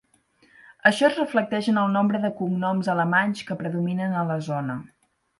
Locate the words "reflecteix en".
1.17-1.77